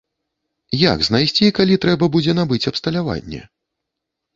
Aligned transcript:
Як 0.93 0.99
знайсці, 1.09 1.51
калі 1.61 1.79
трэба 1.85 2.13
будзе 2.19 2.31
набыць 2.41 2.63
абсталяванне? 2.77 3.41